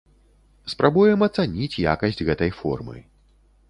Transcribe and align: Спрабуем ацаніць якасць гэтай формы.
Спрабуем 0.73 1.27
ацаніць 1.29 1.81
якасць 1.93 2.25
гэтай 2.31 2.51
формы. 2.65 3.09